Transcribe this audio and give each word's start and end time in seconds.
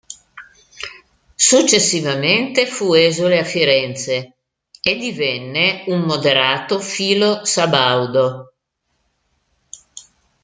Successivamente 1.49 2.65
fu 2.65 2.95
esule 2.95 3.37
a 3.37 3.43
Firenze 3.43 4.37
e 4.81 4.95
divenne 4.95 5.83
un 5.89 5.99
moderato 6.01 6.79
filo-sabaudo. 6.79 8.53